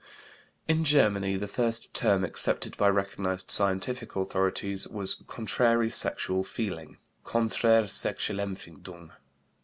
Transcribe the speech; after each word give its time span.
In 0.67 0.83
Germany 0.83 1.35
the 1.35 1.47
first 1.47 1.93
term 1.93 2.23
accepted 2.25 2.75
by 2.75 2.87
recognized 2.89 3.51
scientific 3.51 4.15
authorities 4.15 4.87
was 4.87 5.21
"contrary 5.27 5.91
sexual 5.91 6.43
feeling" 6.43 6.97
(Konträre 7.23 7.83
Sexualempfindung). 7.85 9.11